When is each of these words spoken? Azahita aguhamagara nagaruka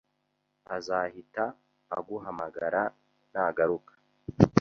Azahita 0.75 1.45
aguhamagara 1.97 2.81
nagaruka 3.31 3.93